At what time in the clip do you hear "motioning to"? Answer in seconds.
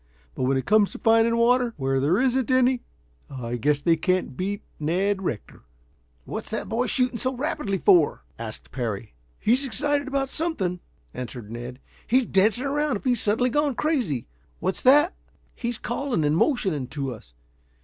16.35-17.13